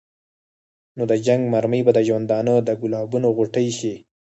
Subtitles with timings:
[0.97, 3.93] نو د جنګ مرمۍ به د ژوندانه د ګلابونو غوټۍ شي.